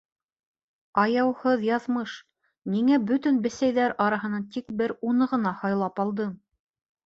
Аяуһыҙ 1.01 1.65
яҙмыш, 1.67 2.15
ниңә 2.77 2.99
бөтөн 3.13 3.39
бесәйҙәр 3.45 3.97
араһынан 4.09 4.51
тик 4.57 4.75
бер 4.83 4.99
уны 5.13 5.33
ғына 5.37 5.57
һайлап 5.63 6.07
алдың? 6.09 6.37